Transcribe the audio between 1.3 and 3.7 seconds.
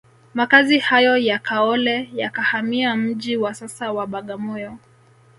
Kaole yakahamia mji wa